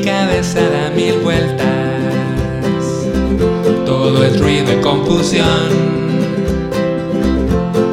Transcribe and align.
mi 0.00 0.06
cabeza 0.06 0.60
da 0.60 0.90
mil 0.90 1.18
vueltas. 1.20 1.66
Todo 3.84 4.24
es 4.24 4.40
ruido 4.40 4.72
y 4.72 4.80
confusión. 4.80 5.68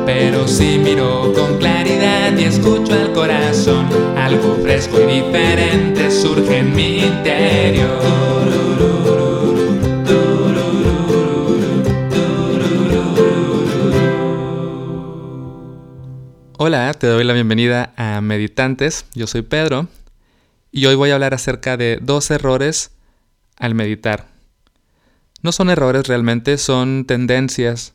Pero 0.05 0.47
si 0.47 0.77
miro 0.77 1.33
con 1.33 1.57
claridad 1.57 2.37
y 2.37 2.45
escucho 2.45 2.93
al 2.93 3.11
corazón, 3.13 3.87
algo 4.17 4.57
fresco 4.63 4.97
y 5.01 5.21
diferente 5.21 6.09
surge 6.09 6.59
en 6.59 6.75
mi 6.75 6.99
interior. 6.99 7.87
Hola, 16.59 16.93
te 16.93 17.07
doy 17.07 17.23
la 17.23 17.33
bienvenida 17.33 17.93
a 17.97 18.19
Meditantes. 18.21 19.05
Yo 19.13 19.27
soy 19.27 19.41
Pedro 19.41 19.87
y 20.71 20.85
hoy 20.85 20.95
voy 20.95 21.11
a 21.11 21.15
hablar 21.15 21.33
acerca 21.33 21.77
de 21.77 21.99
dos 22.01 22.29
errores 22.31 22.91
al 23.57 23.75
meditar. 23.75 24.27
No 25.41 25.51
son 25.51 25.69
errores 25.69 26.07
realmente, 26.07 26.57
son 26.57 27.05
tendencias 27.05 27.93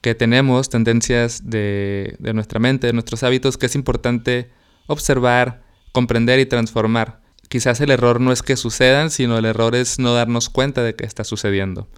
que 0.00 0.14
tenemos, 0.14 0.68
tendencias 0.68 1.48
de, 1.50 2.16
nuestra 2.34 2.60
mente, 2.60 2.86
de 2.86 2.92
nuestros 2.92 3.22
hábitos, 3.22 3.56
que 3.56 3.66
es 3.66 3.74
importante 3.74 4.50
observar, 4.86 5.62
comprender 5.92 6.38
y 6.38 6.46
transformar. 6.46 7.20
Quizás 7.48 7.80
el 7.80 7.90
error 7.90 8.20
no 8.20 8.32
es 8.32 8.42
que 8.42 8.56
sucedan, 8.56 9.10
sino 9.10 9.38
el 9.38 9.44
error 9.44 9.74
es 9.74 9.98
no 9.98 10.14
darnos 10.14 10.48
cuenta 10.48 10.82
de 10.82 10.94
que 10.94 11.04
está 11.04 11.24
sucediendo. 11.24 11.88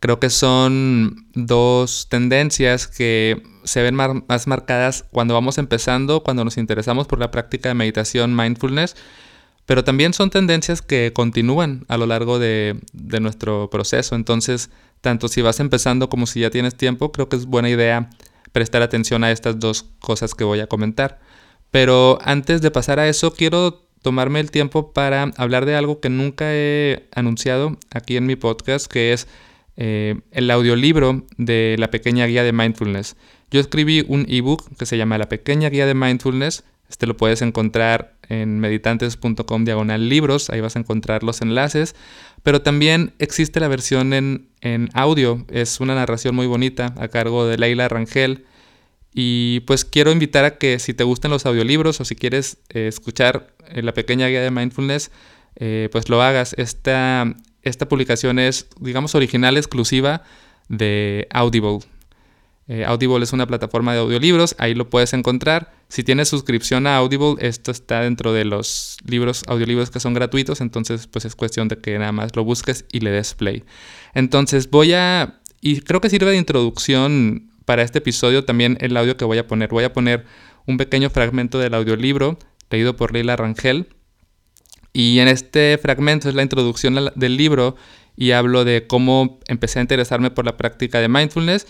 Creo 0.00 0.18
que 0.18 0.30
son 0.30 1.26
dos 1.34 2.08
tendencias 2.08 2.86
que 2.86 3.42
se 3.70 3.82
ven 3.82 3.94
más 3.94 4.48
marcadas 4.48 5.04
cuando 5.12 5.32
vamos 5.34 5.56
empezando, 5.56 6.24
cuando 6.24 6.44
nos 6.44 6.58
interesamos 6.58 7.06
por 7.06 7.20
la 7.20 7.30
práctica 7.30 7.68
de 7.68 7.76
meditación, 7.76 8.34
mindfulness, 8.34 8.96
pero 9.64 9.84
también 9.84 10.12
son 10.12 10.30
tendencias 10.30 10.82
que 10.82 11.12
continúan 11.12 11.84
a 11.86 11.96
lo 11.96 12.06
largo 12.06 12.40
de, 12.40 12.80
de 12.92 13.20
nuestro 13.20 13.70
proceso. 13.70 14.16
Entonces, 14.16 14.70
tanto 15.02 15.28
si 15.28 15.40
vas 15.40 15.60
empezando 15.60 16.08
como 16.08 16.26
si 16.26 16.40
ya 16.40 16.50
tienes 16.50 16.76
tiempo, 16.76 17.12
creo 17.12 17.28
que 17.28 17.36
es 17.36 17.46
buena 17.46 17.70
idea 17.70 18.10
prestar 18.50 18.82
atención 18.82 19.22
a 19.22 19.30
estas 19.30 19.60
dos 19.60 19.86
cosas 20.00 20.34
que 20.34 20.42
voy 20.42 20.58
a 20.58 20.66
comentar. 20.66 21.20
Pero 21.70 22.18
antes 22.22 22.62
de 22.62 22.72
pasar 22.72 22.98
a 22.98 23.06
eso, 23.06 23.32
quiero 23.32 23.86
tomarme 24.02 24.40
el 24.40 24.50
tiempo 24.50 24.92
para 24.92 25.30
hablar 25.36 25.64
de 25.64 25.76
algo 25.76 26.00
que 26.00 26.10
nunca 26.10 26.46
he 26.48 27.08
anunciado 27.14 27.78
aquí 27.92 28.16
en 28.16 28.26
mi 28.26 28.34
podcast, 28.34 28.90
que 28.90 29.12
es 29.12 29.28
eh, 29.82 30.20
el 30.32 30.50
audiolibro 30.50 31.24
de 31.38 31.74
la 31.78 31.90
pequeña 31.90 32.26
guía 32.26 32.44
de 32.44 32.52
mindfulness. 32.52 33.16
Yo 33.50 33.60
escribí 33.60 34.04
un 34.06 34.26
ebook 34.28 34.76
que 34.76 34.84
se 34.84 34.98
llama 34.98 35.16
La 35.16 35.30
pequeña 35.30 35.70
guía 35.70 35.86
de 35.86 35.94
mindfulness. 35.94 36.64
Este 36.90 37.06
lo 37.06 37.16
puedes 37.16 37.40
encontrar 37.40 38.12
en 38.28 38.60
meditantes.com 38.60 39.64
diagonal 39.64 40.06
libros, 40.10 40.50
ahí 40.50 40.60
vas 40.60 40.76
a 40.76 40.80
encontrar 40.80 41.22
los 41.22 41.40
enlaces. 41.40 41.96
Pero 42.42 42.60
también 42.60 43.14
existe 43.18 43.58
la 43.58 43.68
versión 43.68 44.12
en, 44.12 44.90
audio, 44.92 45.46
es 45.50 45.80
una 45.80 45.94
narración 45.94 46.34
muy 46.34 46.46
bonita 46.46 46.94
a 46.98 47.08
cargo 47.08 47.46
de 47.46 47.56
Leila 47.56 47.88
Rangel. 47.88 48.44
Y 49.14 49.60
pues 49.60 49.86
quiero 49.86 50.12
invitar 50.12 50.44
a 50.44 50.58
que 50.58 50.78
si 50.78 50.92
te 50.92 51.04
gustan 51.04 51.30
los 51.30 51.46
audiolibros 51.46 52.02
o 52.02 52.04
si 52.04 52.16
quieres 52.16 52.58
eh, 52.68 52.86
escuchar 52.86 53.54
eh, 53.70 53.80
la 53.80 53.94
pequeña 53.94 54.28
guía 54.28 54.42
de 54.42 54.50
mindfulness, 54.50 55.10
pues 55.90 56.08
lo 56.08 56.22
hagas. 56.22 56.54
Esta, 56.58 57.34
esta 57.62 57.88
publicación 57.88 58.38
es, 58.38 58.68
digamos, 58.80 59.14
original, 59.14 59.56
exclusiva 59.56 60.22
de 60.68 61.26
Audible. 61.30 61.80
Eh, 62.68 62.84
Audible 62.84 63.24
es 63.24 63.32
una 63.32 63.46
plataforma 63.46 63.92
de 63.92 63.98
audiolibros, 63.98 64.54
ahí 64.58 64.74
lo 64.74 64.88
puedes 64.88 65.12
encontrar. 65.12 65.72
Si 65.88 66.04
tienes 66.04 66.28
suscripción 66.28 66.86
a 66.86 66.96
Audible, 66.98 67.34
esto 67.40 67.72
está 67.72 68.02
dentro 68.02 68.32
de 68.32 68.44
los 68.44 68.96
libros, 69.04 69.42
audiolibros 69.48 69.90
que 69.90 69.98
son 69.98 70.14
gratuitos, 70.14 70.60
entonces 70.60 71.08
pues 71.08 71.24
es 71.24 71.34
cuestión 71.34 71.66
de 71.66 71.78
que 71.78 71.98
nada 71.98 72.12
más 72.12 72.36
lo 72.36 72.44
busques 72.44 72.84
y 72.92 73.00
le 73.00 73.10
des 73.10 73.34
play. 73.34 73.64
Entonces 74.14 74.70
voy 74.70 74.92
a, 74.92 75.40
y 75.60 75.80
creo 75.80 76.00
que 76.00 76.10
sirve 76.10 76.30
de 76.30 76.36
introducción 76.36 77.50
para 77.64 77.82
este 77.82 77.98
episodio 77.98 78.44
también 78.44 78.78
el 78.80 78.96
audio 78.96 79.16
que 79.16 79.24
voy 79.24 79.38
a 79.38 79.48
poner. 79.48 79.70
Voy 79.70 79.82
a 79.84 79.92
poner 79.92 80.24
un 80.66 80.76
pequeño 80.76 81.10
fragmento 81.10 81.58
del 81.58 81.74
audiolibro 81.74 82.38
leído 82.70 82.94
por 82.94 83.12
Leila 83.12 83.34
Rangel. 83.34 83.88
Y 84.92 85.18
en 85.20 85.28
este 85.28 85.78
fragmento 85.78 86.28
es 86.28 86.34
la 86.34 86.42
introducción 86.42 87.10
del 87.14 87.36
libro 87.36 87.76
y 88.16 88.32
hablo 88.32 88.64
de 88.64 88.86
cómo 88.86 89.38
empecé 89.46 89.78
a 89.78 89.82
interesarme 89.82 90.30
por 90.30 90.44
la 90.44 90.56
práctica 90.56 91.00
de 91.00 91.08
mindfulness 91.08 91.66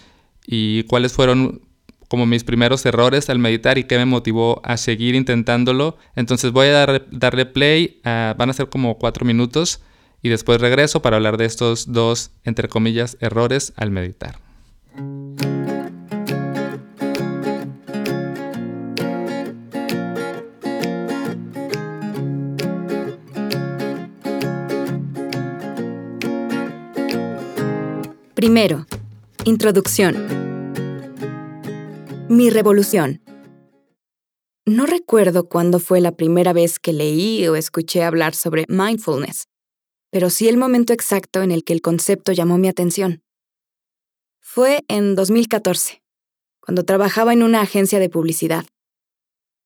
y 0.47 0.84
cuáles 0.84 1.12
fueron 1.12 1.62
como 2.08 2.26
mis 2.26 2.42
primeros 2.42 2.84
errores 2.86 3.31
al 3.31 3.38
meditar 3.38 3.78
y 3.78 3.84
qué 3.84 3.97
me 3.97 4.04
motivó 4.04 4.60
a 4.64 4.76
seguir 4.76 5.14
intentándolo. 5.14 5.97
Entonces 6.16 6.50
voy 6.50 6.66
a 6.69 7.00
darle 7.12 7.47
play, 7.47 8.00
van 8.04 8.50
a 8.50 8.53
ser 8.53 8.69
como 8.69 8.98
cuatro 8.98 9.25
minutos 9.25 9.81
y 10.22 10.28
después 10.28 10.60
regreso 10.60 11.02
para 11.02 11.16
hablar 11.16 11.37
de 11.37 11.44
estos 11.44 11.92
dos, 11.92 12.32
entre 12.44 12.69
comillas, 12.69 13.16
errores 13.20 13.72
al 13.76 13.91
meditar. 13.91 14.38
Primero, 28.41 28.87
introducción. 29.45 30.17
Mi 32.31 32.49
revolución. 32.49 33.21
No 34.65 34.87
recuerdo 34.87 35.47
cuándo 35.47 35.78
fue 35.78 36.01
la 36.01 36.12
primera 36.12 36.55
vez 36.55 36.79
que 36.79 36.95
leí 36.95 37.47
o 37.49 37.55
escuché 37.55 38.03
hablar 38.03 38.34
sobre 38.34 38.65
mindfulness, 38.67 39.49
pero 40.11 40.31
sí 40.31 40.49
el 40.49 40.56
momento 40.56 40.95
exacto 40.95 41.43
en 41.43 41.53
el 41.53 41.65
que 41.65 41.75
el 41.75 41.83
concepto 41.83 42.33
llamó 42.33 42.56
mi 42.56 42.69
atención. 42.69 43.23
Fue 44.41 44.84
en 44.89 45.17
2014, 45.17 46.03
cuando 46.61 46.87
trabajaba 46.87 47.34
en 47.34 47.43
una 47.43 47.61
agencia 47.61 47.99
de 47.99 48.09
publicidad. 48.09 48.65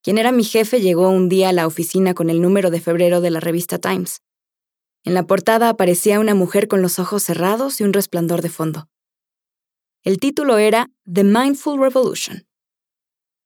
Quien 0.03 0.19
era 0.19 0.33
mi 0.33 0.43
jefe 0.43 0.81
llegó 0.81 1.11
un 1.11 1.29
día 1.29 1.51
a 1.51 1.53
la 1.53 1.69
oficina 1.69 2.13
con 2.13 2.29
el 2.29 2.43
número 2.43 2.73
de 2.73 2.81
febrero 2.81 3.21
de 3.21 3.31
la 3.31 3.39
revista 3.39 3.79
Times. 3.79 4.21
En 5.05 5.13
la 5.13 5.27
portada 5.27 5.69
aparecía 5.69 6.19
una 6.19 6.35
mujer 6.35 6.67
con 6.67 6.81
los 6.81 6.99
ojos 6.99 7.23
cerrados 7.23 7.81
y 7.81 7.85
un 7.85 7.93
resplandor 7.93 8.41
de 8.41 8.49
fondo. 8.49 8.89
El 10.03 10.19
título 10.19 10.57
era 10.57 10.91
The 11.11 11.25
Mindful 11.25 11.79
Revolution. 11.79 12.47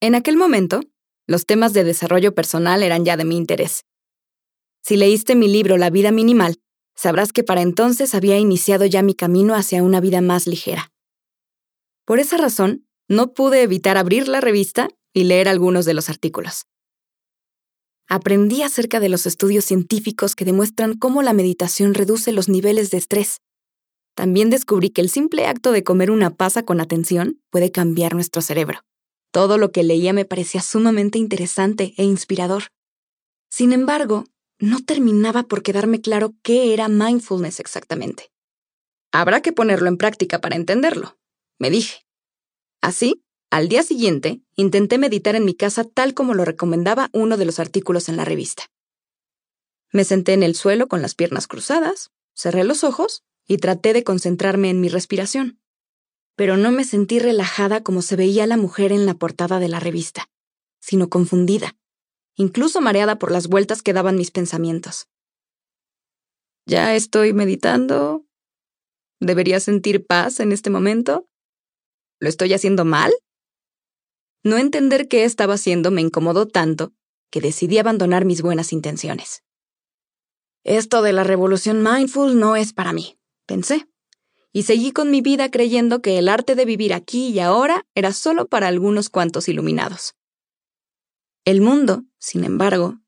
En 0.00 0.14
aquel 0.14 0.36
momento, 0.36 0.80
los 1.26 1.46
temas 1.46 1.72
de 1.72 1.82
desarrollo 1.82 2.34
personal 2.34 2.82
eran 2.84 3.04
ya 3.04 3.16
de 3.16 3.24
mi 3.24 3.36
interés. 3.36 3.84
Si 4.82 4.96
leíste 4.96 5.34
mi 5.34 5.48
libro 5.48 5.76
La 5.76 5.90
vida 5.90 6.12
minimal, 6.12 6.60
sabrás 6.94 7.32
que 7.32 7.42
para 7.42 7.62
entonces 7.62 8.14
había 8.14 8.38
iniciado 8.38 8.86
ya 8.86 9.02
mi 9.02 9.14
camino 9.14 9.54
hacia 9.54 9.82
una 9.82 10.00
vida 10.00 10.20
más 10.20 10.46
ligera. 10.46 10.92
Por 12.04 12.20
esa 12.20 12.36
razón, 12.36 12.86
no 13.08 13.34
pude 13.34 13.62
evitar 13.62 13.96
abrir 13.96 14.28
la 14.28 14.40
revista 14.40 14.88
y 15.12 15.24
leer 15.24 15.48
algunos 15.48 15.84
de 15.84 15.94
los 15.94 16.08
artículos. 16.08 16.66
Aprendí 18.10 18.62
acerca 18.62 19.00
de 19.00 19.10
los 19.10 19.26
estudios 19.26 19.66
científicos 19.66 20.34
que 20.34 20.46
demuestran 20.46 20.96
cómo 20.96 21.20
la 21.20 21.34
meditación 21.34 21.92
reduce 21.92 22.32
los 22.32 22.48
niveles 22.48 22.90
de 22.90 22.96
estrés. 22.96 23.42
También 24.14 24.48
descubrí 24.48 24.88
que 24.88 25.02
el 25.02 25.10
simple 25.10 25.46
acto 25.46 25.72
de 25.72 25.84
comer 25.84 26.10
una 26.10 26.30
pasa 26.34 26.62
con 26.62 26.80
atención 26.80 27.40
puede 27.50 27.70
cambiar 27.70 28.14
nuestro 28.14 28.40
cerebro. 28.40 28.80
Todo 29.30 29.58
lo 29.58 29.72
que 29.72 29.82
leía 29.82 30.14
me 30.14 30.24
parecía 30.24 30.62
sumamente 30.62 31.18
interesante 31.18 31.92
e 31.98 32.04
inspirador. 32.04 32.64
Sin 33.50 33.72
embargo, 33.72 34.24
no 34.58 34.82
terminaba 34.82 35.42
por 35.42 35.62
quedarme 35.62 36.00
claro 36.00 36.34
qué 36.42 36.72
era 36.72 36.88
mindfulness 36.88 37.60
exactamente. 37.60 38.30
Habrá 39.12 39.42
que 39.42 39.52
ponerlo 39.52 39.88
en 39.88 39.98
práctica 39.98 40.40
para 40.40 40.56
entenderlo, 40.56 41.18
me 41.58 41.70
dije. 41.70 42.06
Así, 42.80 43.22
al 43.50 43.68
día 43.68 43.82
siguiente, 43.82 44.42
intenté 44.56 44.98
meditar 44.98 45.34
en 45.36 45.44
mi 45.44 45.54
casa 45.54 45.84
tal 45.84 46.14
como 46.14 46.34
lo 46.34 46.44
recomendaba 46.44 47.08
uno 47.12 47.36
de 47.36 47.44
los 47.44 47.58
artículos 47.58 48.08
en 48.08 48.16
la 48.16 48.24
revista. 48.24 48.64
Me 49.92 50.04
senté 50.04 50.34
en 50.34 50.42
el 50.42 50.54
suelo 50.54 50.88
con 50.88 51.00
las 51.00 51.14
piernas 51.14 51.46
cruzadas, 51.46 52.10
cerré 52.34 52.64
los 52.64 52.84
ojos 52.84 53.24
y 53.46 53.56
traté 53.56 53.92
de 53.92 54.04
concentrarme 54.04 54.70
en 54.70 54.80
mi 54.80 54.88
respiración 54.88 55.58
pero 56.38 56.56
no 56.56 56.70
me 56.70 56.84
sentí 56.84 57.18
relajada 57.18 57.82
como 57.82 58.00
se 58.00 58.14
veía 58.14 58.46
la 58.46 58.56
mujer 58.56 58.92
en 58.92 59.06
la 59.06 59.14
portada 59.14 59.58
de 59.58 59.66
la 59.66 59.80
revista, 59.80 60.30
sino 60.80 61.08
confundida, 61.08 61.76
incluso 62.36 62.80
mareada 62.80 63.18
por 63.18 63.32
las 63.32 63.48
vueltas 63.48 63.82
que 63.82 63.92
daban 63.92 64.14
mis 64.14 64.30
pensamientos. 64.30 65.08
¿Ya 66.64 66.94
estoy 66.94 67.32
meditando? 67.32 68.24
¿Debería 69.18 69.58
sentir 69.58 70.06
paz 70.06 70.38
en 70.38 70.52
este 70.52 70.70
momento? 70.70 71.28
¿Lo 72.20 72.28
estoy 72.28 72.52
haciendo 72.52 72.84
mal? 72.84 73.12
No 74.48 74.56
entender 74.56 75.08
qué 75.08 75.24
estaba 75.24 75.54
haciendo 75.54 75.90
me 75.90 76.00
incomodó 76.00 76.48
tanto 76.48 76.94
que 77.30 77.42
decidí 77.42 77.76
abandonar 77.76 78.24
mis 78.24 78.40
buenas 78.40 78.72
intenciones. 78.72 79.42
Esto 80.64 81.02
de 81.02 81.12
la 81.12 81.22
revolución 81.22 81.82
mindful 81.82 82.40
no 82.40 82.56
es 82.56 82.72
para 82.72 82.94
mí, 82.94 83.18
pensé 83.44 83.86
y 84.50 84.62
seguí 84.62 84.92
con 84.92 85.10
mi 85.10 85.20
vida 85.20 85.50
creyendo 85.50 86.00
que 86.00 86.16
el 86.18 86.30
arte 86.30 86.54
de 86.54 86.64
vivir 86.64 86.94
aquí 86.94 87.28
y 87.28 87.40
ahora 87.40 87.84
era 87.94 88.14
solo 88.14 88.48
para 88.48 88.68
algunos 88.68 89.10
cuantos 89.10 89.50
iluminados. 89.50 90.14
El 91.44 91.60
mundo, 91.60 92.04
sin 92.18 92.42
embargo, 92.44 93.00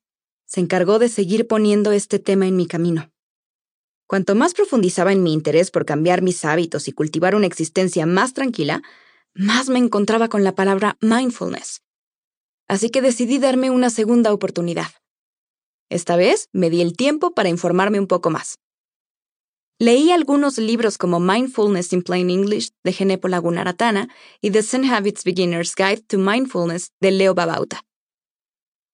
se 0.45 0.59
encargó 0.59 0.99
de 0.99 1.09
seguir 1.09 1.47
poniendo 1.47 1.91
este 1.91 2.19
tema 2.19 2.45
en 2.45 2.55
mi 2.55 2.67
camino. 2.67 3.11
Cuanto 4.05 4.35
más 4.35 4.53
profundizaba 4.53 5.11
en 5.11 5.23
mi 5.23 5.33
interés 5.33 5.71
por 5.71 5.85
cambiar 5.85 6.21
mis 6.21 6.45
hábitos 6.45 6.87
y 6.87 6.91
cultivar 6.91 7.33
una 7.33 7.47
existencia 7.47 8.05
más 8.05 8.35
tranquila, 8.35 8.83
más 9.33 9.69
me 9.69 9.79
encontraba 9.79 10.29
con 10.29 10.43
la 10.43 10.55
palabra 10.55 10.97
mindfulness. 11.01 11.81
Así 12.67 12.89
que 12.89 13.01
decidí 13.01 13.37
darme 13.37 13.69
una 13.69 13.89
segunda 13.89 14.33
oportunidad. 14.33 14.91
Esta 15.89 16.15
vez 16.15 16.47
me 16.53 16.69
di 16.69 16.81
el 16.81 16.95
tiempo 16.95 17.33
para 17.33 17.49
informarme 17.49 17.99
un 17.99 18.07
poco 18.07 18.29
más. 18.29 18.59
Leí 19.77 20.11
algunos 20.11 20.57
libros 20.57 20.97
como 20.97 21.19
Mindfulness 21.19 21.91
in 21.91 22.03
Plain 22.03 22.29
English 22.29 22.69
de 22.83 22.93
Genepo 22.93 23.27
Lagunaratana 23.27 24.09
y 24.39 24.51
The 24.51 24.63
Zen 24.63 24.85
Habits 24.85 25.23
Beginner's 25.23 25.75
Guide 25.75 26.03
to 26.07 26.17
Mindfulness 26.17 26.91
de 27.01 27.11
Leo 27.11 27.33
Babauta. 27.33 27.83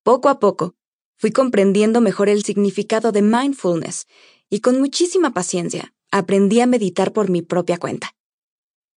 Poco 0.04 0.30
a 0.30 0.40
poco, 0.40 0.76
fui 1.18 1.32
comprendiendo 1.32 2.00
mejor 2.00 2.30
el 2.30 2.44
significado 2.44 3.12
de 3.12 3.22
mindfulness 3.22 4.06
y 4.50 4.62
con 4.62 4.80
muchísima 4.80 5.34
paciencia 5.34 5.94
aprendí 6.10 6.62
a 6.62 6.68
meditar 6.68 7.12
por 7.12 7.30
mi 7.30 7.42
propia 7.42 7.78
cuenta. 7.78 8.17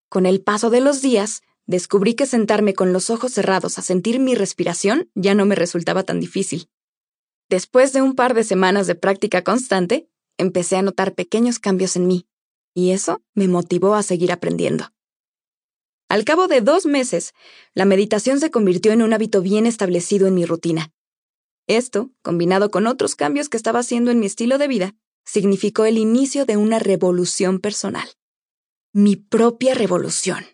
Con 0.09 0.25
el 0.25 0.41
paso 0.41 0.71
de 0.71 0.81
los 0.81 1.01
días, 1.01 1.43
descubrí 1.67 2.15
que 2.15 2.25
sentarme 2.25 2.73
con 2.73 2.93
los 2.93 3.11
ojos 3.11 3.31
cerrados 3.31 3.77
a 3.77 3.83
sentir 3.83 4.19
mi 4.19 4.33
respiración 4.33 5.09
ya 5.13 5.35
no 5.35 5.45
me 5.45 5.53
resultaba 5.53 6.03
tan 6.03 6.19
difícil. 6.19 6.67
Después 7.47 7.93
de 7.93 8.01
un 8.01 8.15
par 8.15 8.33
de 8.33 8.43
semanas 8.43 8.87
de 8.87 8.95
práctica 8.95 9.43
constante, 9.43 10.09
empecé 10.37 10.77
a 10.77 10.81
notar 10.81 11.13
pequeños 11.13 11.59
cambios 11.59 11.95
en 11.95 12.07
mí, 12.07 12.27
y 12.73 12.91
eso 12.91 13.21
me 13.35 13.47
motivó 13.47 13.93
a 13.93 14.03
seguir 14.03 14.31
aprendiendo. 14.31 14.91
Al 16.09 16.25
cabo 16.25 16.47
de 16.47 16.61
dos 16.61 16.87
meses, 16.87 17.33
la 17.75 17.85
meditación 17.85 18.39
se 18.39 18.49
convirtió 18.49 18.91
en 18.91 19.03
un 19.03 19.13
hábito 19.13 19.43
bien 19.43 19.67
establecido 19.67 20.25
en 20.25 20.33
mi 20.33 20.45
rutina. 20.45 20.91
Esto, 21.67 22.09
combinado 22.23 22.71
con 22.71 22.87
otros 22.87 23.15
cambios 23.15 23.47
que 23.47 23.57
estaba 23.57 23.79
haciendo 23.79 24.09
en 24.09 24.19
mi 24.19 24.25
estilo 24.25 24.57
de 24.57 24.67
vida, 24.67 24.95
significó 25.23 25.85
el 25.85 25.99
inicio 25.99 26.45
de 26.45 26.57
una 26.57 26.79
revolución 26.79 27.59
personal. 27.59 28.09
Mi 28.91 29.15
propia 29.15 29.75
revolución. 29.75 30.45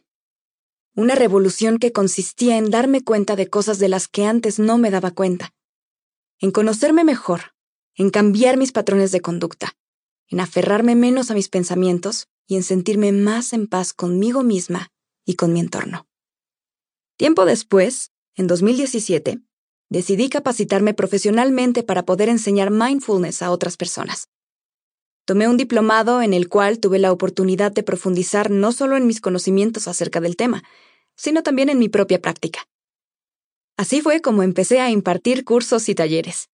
Una 0.94 1.16
revolución 1.16 1.78
que 1.78 1.92
consistía 1.92 2.58
en 2.58 2.70
darme 2.70 3.04
cuenta 3.04 3.36
de 3.36 3.50
cosas 3.50 3.80
de 3.80 3.90
las 3.90 4.08
que 4.08 4.26
antes 4.26 4.60
no 4.60 4.78
me 4.78 4.92
daba 4.92 5.12
cuenta, 5.12 5.54
en 6.40 6.52
conocerme 6.52 7.04
mejor 7.04 7.56
en 7.96 8.10
cambiar 8.10 8.58
mis 8.58 8.72
patrones 8.72 9.12
de 9.12 9.22
conducta, 9.22 9.78
en 10.28 10.42
aferrarme 10.42 10.96
menos 10.96 11.32
a 11.32 11.34
mis 11.34 11.48
pensamientos 11.48 12.28
y 12.46 12.58
en 12.58 12.64
sentirme 12.64 13.12
más 13.12 13.54
en 13.54 13.68
paz 13.68 13.94
conmigo 13.94 14.44
misma 14.44 14.92
y 15.26 15.36
con 15.36 15.54
mi 15.54 15.62
entorno. 15.62 16.06
Tiempo 17.18 17.46
después, 17.46 18.12
en 18.36 18.48
2017, 18.48 19.40
decidí 19.90 20.30
capacitarme 20.30 20.94
profesionalmente 20.94 21.84
para 21.84 22.06
poder 22.06 22.28
enseñar 22.28 22.70
mindfulness 22.70 23.42
a 23.42 23.52
otras 23.52 23.78
personas. 23.78 24.28
Tomé 25.26 25.48
un 25.48 25.58
diplomado 25.58 26.22
en 26.22 26.34
el 26.34 26.50
cual 26.50 26.80
tuve 26.80 27.00
la 27.00 27.12
oportunidad 27.12 27.72
de 27.72 27.82
profundizar 27.82 28.52
no 28.52 28.72
solo 28.72 28.96
en 28.96 29.08
mis 29.08 29.22
conocimientos 29.22 29.88
acerca 29.88 30.22
del 30.22 30.36
tema, 30.36 30.64
sino 31.16 31.42
también 31.42 31.70
en 31.70 31.80
mi 31.80 31.90
propia 31.90 32.22
práctica. 32.22 32.68
Así 33.76 34.02
fue 34.02 34.22
como 34.22 34.44
empecé 34.44 34.80
a 34.80 34.92
impartir 34.92 35.44
cursos 35.44 35.90
y 35.90 35.96
talleres. 35.96 36.50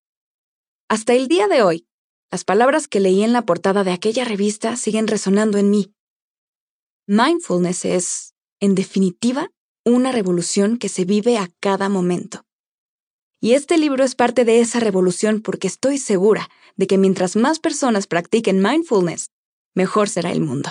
Hasta 0.88 1.12
el 1.12 1.28
día 1.28 1.48
de 1.48 1.62
hoy, 1.62 1.86
las 2.30 2.44
palabras 2.44 2.88
que 2.88 2.98
leí 2.98 3.22
en 3.22 3.34
la 3.34 3.42
portada 3.42 3.84
de 3.84 3.92
aquella 3.92 4.24
revista 4.24 4.76
siguen 4.76 5.06
resonando 5.06 5.58
en 5.58 5.70
mí. 5.70 5.94
Mindfulness 7.06 7.84
es, 7.84 8.34
en 8.58 8.74
definitiva, 8.74 9.50
una 9.84 10.12
revolución 10.12 10.78
que 10.78 10.88
se 10.88 11.04
vive 11.04 11.36
a 11.36 11.50
cada 11.60 11.88
momento. 11.88 12.46
Y 13.44 13.54
este 13.54 13.76
libro 13.76 14.04
es 14.04 14.14
parte 14.14 14.44
de 14.44 14.60
esa 14.60 14.78
revolución 14.78 15.40
porque 15.42 15.66
estoy 15.66 15.98
segura 15.98 16.48
de 16.76 16.86
que 16.86 16.96
mientras 16.96 17.34
más 17.34 17.58
personas 17.58 18.06
practiquen 18.06 18.62
mindfulness, 18.62 19.30
mejor 19.74 20.08
será 20.08 20.30
el 20.30 20.40
mundo. 20.40 20.70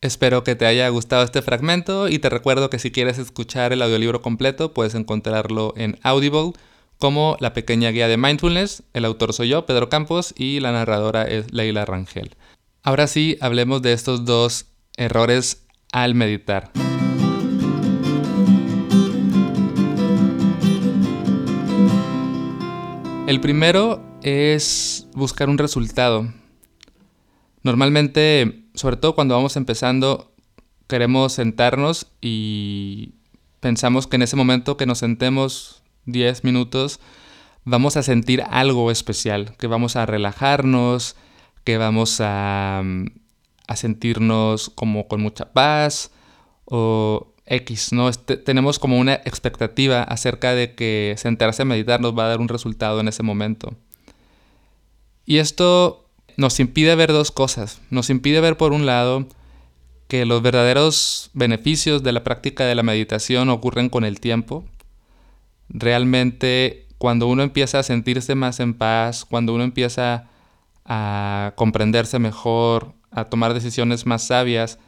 Espero 0.00 0.42
que 0.42 0.56
te 0.56 0.66
haya 0.66 0.88
gustado 0.88 1.22
este 1.22 1.42
fragmento 1.42 2.08
y 2.08 2.18
te 2.18 2.28
recuerdo 2.28 2.70
que 2.70 2.80
si 2.80 2.90
quieres 2.90 3.18
escuchar 3.18 3.72
el 3.72 3.82
audiolibro 3.82 4.20
completo 4.20 4.74
puedes 4.74 4.96
encontrarlo 4.96 5.74
en 5.76 6.00
Audible 6.02 6.52
como 6.98 7.36
La 7.38 7.52
pequeña 7.52 7.90
guía 7.90 8.08
de 8.08 8.16
mindfulness. 8.16 8.82
El 8.94 9.04
autor 9.04 9.32
soy 9.32 9.50
yo, 9.50 9.64
Pedro 9.64 9.88
Campos, 9.88 10.34
y 10.36 10.58
la 10.58 10.72
narradora 10.72 11.22
es 11.22 11.52
Leila 11.52 11.84
Rangel. 11.84 12.34
Ahora 12.82 13.06
sí, 13.06 13.38
hablemos 13.40 13.80
de 13.80 13.92
estos 13.92 14.24
dos 14.24 14.66
errores 14.96 15.66
al 15.92 16.16
meditar. 16.16 16.72
El 23.26 23.40
primero 23.40 24.04
es 24.22 25.08
buscar 25.14 25.48
un 25.48 25.58
resultado. 25.58 26.32
Normalmente, 27.64 28.62
sobre 28.74 28.96
todo 28.96 29.16
cuando 29.16 29.34
vamos 29.34 29.56
empezando, 29.56 30.32
queremos 30.86 31.32
sentarnos 31.32 32.06
y 32.20 33.14
pensamos 33.58 34.06
que 34.06 34.14
en 34.14 34.22
ese 34.22 34.36
momento 34.36 34.76
que 34.76 34.86
nos 34.86 34.98
sentemos 34.98 35.82
10 36.04 36.44
minutos, 36.44 37.00
vamos 37.64 37.96
a 37.96 38.04
sentir 38.04 38.44
algo 38.48 38.92
especial, 38.92 39.56
que 39.58 39.66
vamos 39.66 39.96
a 39.96 40.06
relajarnos, 40.06 41.16
que 41.64 41.78
vamos 41.78 42.20
a, 42.20 42.84
sentirnos 43.74 44.70
como 44.70 45.08
con 45.08 45.20
mucha 45.20 45.52
paz 45.52 46.12
o 46.64 47.34
X, 47.46 47.92
¿no? 47.92 48.08
Este, 48.08 48.36
tenemos 48.36 48.78
como 48.78 48.98
una 48.98 49.14
expectativa 49.14 50.02
acerca 50.02 50.54
de 50.54 50.74
que 50.74 51.14
sentarse 51.16 51.62
a 51.62 51.64
meditar 51.64 52.00
nos 52.00 52.16
va 52.16 52.24
a 52.24 52.28
dar 52.28 52.40
un 52.40 52.48
resultado 52.48 53.00
en 53.00 53.08
ese 53.08 53.22
momento. 53.22 53.74
Y 55.24 55.38
esto 55.38 56.08
nos 56.36 56.60
impide 56.60 56.94
ver 56.94 57.12
dos 57.12 57.30
cosas. 57.30 57.80
Nos 57.90 58.10
impide 58.10 58.40
ver, 58.40 58.56
por 58.56 58.72
un 58.72 58.86
lado, 58.86 59.26
que 60.08 60.24
los 60.24 60.42
verdaderos 60.42 61.30
beneficios 61.34 62.02
de 62.02 62.12
la 62.12 62.24
práctica 62.24 62.64
de 62.64 62.74
la 62.74 62.82
meditación 62.82 63.48
ocurren 63.48 63.88
con 63.88 64.04
el 64.04 64.20
tiempo, 64.20 64.64
realmente 65.68 66.86
cuando 66.98 67.26
uno 67.26 67.42
empieza 67.42 67.80
a 67.80 67.82
sentirse 67.82 68.34
más 68.34 68.60
en 68.60 68.74
paz, 68.74 69.24
cuando 69.24 69.52
uno 69.54 69.64
empieza 69.64 70.28
a 70.84 71.52
comprenderse 71.56 72.18
mejor, 72.18 72.94
a 73.10 73.24
tomar 73.24 73.52
decisiones 73.52 74.06
más 74.06 74.26
sabias, 74.26 74.78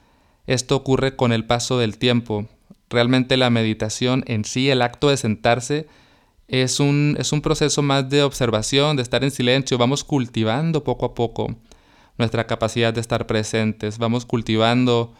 esto 0.49 0.77
ocurre 0.77 1.15
con 1.15 1.31
el 1.31 1.45
paso 1.45 1.79
del 1.79 1.99
tiempo. 1.99 2.47
Realmente 2.89 3.37
la 3.37 3.50
meditación 3.50 4.25
en 4.27 4.47
sí, 4.47 4.71
el 4.71 4.81
acto 4.81 5.11
de 5.11 5.19
sentarse, 5.19 5.87
es 6.49 6.81
un, 6.81 7.17
es 7.19 7.33
un 7.33 7.43
proceso 7.43 7.83
más 7.83 8.09
de 8.09 8.23
observación, 8.23 8.97
de 8.97 9.03
estar 9.03 9.23
en 9.23 9.31
silencio. 9.31 9.77
Vamos 9.77 10.05
cultivando 10.05 10.85
poco 10.85 11.05
a 11.05 11.14
poco 11.14 11.55
nuestra 12.17 12.47
capacidad 12.47 12.95
de 12.95 13.02
estar 13.02 13.26
presentes. 13.26 13.99
Vamos 13.99 14.25
cultivando 14.25 15.12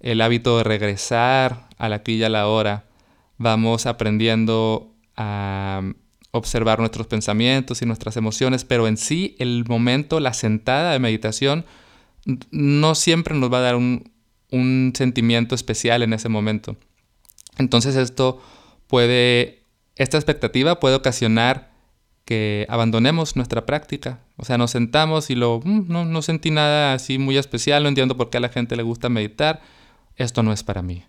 el 0.00 0.22
hábito 0.22 0.56
de 0.56 0.64
regresar 0.64 1.68
a 1.76 1.90
la 1.90 1.96
aquí 1.96 2.14
y 2.14 2.24
a 2.24 2.30
la 2.30 2.48
hora. 2.48 2.86
Vamos 3.36 3.84
aprendiendo 3.84 4.94
a 5.14 5.82
observar 6.30 6.78
nuestros 6.78 7.06
pensamientos 7.06 7.82
y 7.82 7.86
nuestras 7.86 8.16
emociones, 8.16 8.64
pero 8.64 8.88
en 8.88 8.96
sí 8.96 9.36
el 9.38 9.66
momento, 9.68 10.20
la 10.20 10.32
sentada 10.32 10.92
de 10.92 11.00
meditación, 11.00 11.66
no 12.50 12.94
siempre 12.94 13.34
nos 13.34 13.52
va 13.52 13.58
a 13.58 13.62
dar 13.62 13.76
un, 13.76 14.10
un 14.50 14.92
sentimiento 14.94 15.54
especial 15.54 16.02
en 16.02 16.12
ese 16.12 16.28
momento. 16.28 16.76
Entonces 17.58 17.96
esto 17.96 18.42
puede, 18.86 19.64
esta 19.96 20.16
expectativa 20.16 20.80
puede 20.80 20.96
ocasionar 20.96 21.70
que 22.24 22.66
abandonemos 22.68 23.36
nuestra 23.36 23.66
práctica. 23.66 24.20
O 24.36 24.44
sea, 24.44 24.58
nos 24.58 24.70
sentamos 24.70 25.30
y 25.30 25.34
lo, 25.34 25.60
mm, 25.64 25.86
no, 25.88 26.04
no 26.04 26.22
sentí 26.22 26.50
nada 26.50 26.94
así 26.94 27.18
muy 27.18 27.36
especial, 27.36 27.82
no 27.82 27.88
entiendo 27.88 28.16
por 28.16 28.30
qué 28.30 28.38
a 28.38 28.40
la 28.40 28.48
gente 28.48 28.76
le 28.76 28.82
gusta 28.82 29.08
meditar, 29.08 29.60
esto 30.16 30.42
no 30.42 30.52
es 30.52 30.62
para 30.62 30.82
mí. 30.82 31.04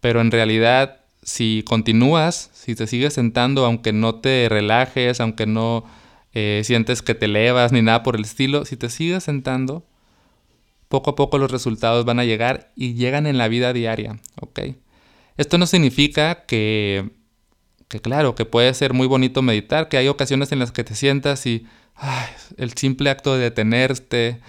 Pero 0.00 0.20
en 0.20 0.30
realidad 0.30 1.04
si 1.24 1.64
continúas, 1.66 2.50
si 2.52 2.74
te 2.74 2.86
sigues 2.86 3.14
sentando, 3.14 3.64
aunque 3.64 3.92
no 3.92 4.16
te 4.16 4.48
relajes, 4.48 5.20
aunque 5.20 5.46
no 5.46 5.84
eh, 6.34 6.62
sientes 6.64 7.02
que 7.02 7.14
te 7.14 7.26
elevas 7.26 7.72
ni 7.72 7.82
nada 7.82 8.02
por 8.02 8.16
el 8.16 8.22
estilo, 8.22 8.64
si 8.64 8.76
te 8.76 8.90
sigues 8.90 9.24
sentando, 9.24 9.86
poco 10.94 11.10
a 11.10 11.16
poco 11.16 11.38
los 11.38 11.50
resultados 11.50 12.04
van 12.04 12.20
a 12.20 12.24
llegar 12.24 12.70
y 12.76 12.94
llegan 12.94 13.26
en 13.26 13.36
la 13.36 13.48
vida 13.48 13.72
diaria, 13.72 14.20
¿ok? 14.40 14.60
Esto 15.36 15.58
no 15.58 15.66
significa 15.66 16.46
que, 16.46 17.10
que 17.88 17.98
claro, 17.98 18.36
que 18.36 18.44
puede 18.44 18.72
ser 18.74 18.92
muy 18.92 19.08
bonito 19.08 19.42
meditar, 19.42 19.88
que 19.88 19.96
hay 19.96 20.06
ocasiones 20.06 20.52
en 20.52 20.60
las 20.60 20.70
que 20.70 20.84
te 20.84 20.94
sientas 20.94 21.46
y 21.46 21.66
el 22.58 22.74
simple 22.74 23.10
acto 23.10 23.34
de 23.34 23.42
detenerte, 23.42 24.40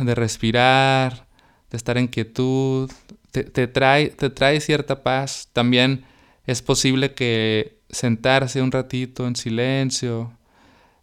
de 0.00 0.14
respirar, 0.16 1.28
de 1.70 1.76
estar 1.76 1.96
en 1.96 2.08
quietud, 2.08 2.90
te, 3.30 3.44
trae, 3.68 4.08
te 4.08 4.30
trae 4.30 4.60
cierta 4.60 5.04
paz. 5.04 5.48
También 5.52 6.04
es 6.44 6.60
posible 6.60 7.14
que 7.14 7.78
sentarse 7.88 8.62
un 8.62 8.72
ratito 8.72 9.28
en 9.28 9.36
silencio 9.36 10.32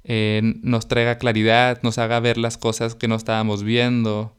eh, 0.04 0.42
nos 0.63 0.88
traiga 0.88 1.18
claridad, 1.18 1.82
nos 1.84 1.98
haga 1.98 2.20
ver 2.20 2.38
las 2.38 2.58
cosas 2.58 2.96
que 2.96 3.08
no 3.08 3.16
estábamos 3.16 3.63
viendo, 3.63 4.34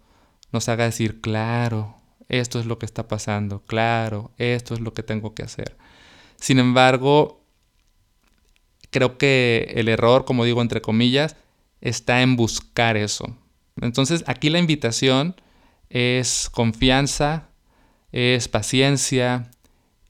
nos 0.52 0.69
haga 0.69 0.85
decir, 0.85 1.21
claro, 1.21 1.97
esto 2.28 2.61
es 2.61 2.66
lo 2.66 2.78
que 2.78 2.87
está 2.87 3.09
pasando, 3.09 3.62
claro, 3.64 4.33
esto 4.38 4.75
es 4.75 4.80
lo 4.80 4.95
que 4.95 5.02
tengo 5.02 5.35
que 5.35 5.42
hacer. 5.42 5.76
Sin 6.37 6.59
embargo, 6.59 7.45
creo 8.90 9.19
que 9.19 9.73
el 9.76 9.88
error, 9.88 10.25
como 10.25 10.45
digo 10.45 10.62
entre 10.62 10.80
comillas, 10.80 11.37
está 11.80 12.23
en 12.23 12.37
buscar 12.37 12.97
eso. 12.97 13.37
Entonces 13.80 14.25
aquí 14.26 14.50
la 14.50 14.59
invitación 14.59 15.35
es 15.88 16.50
confianza, 16.50 17.49
es 18.12 18.49
paciencia 18.49 19.50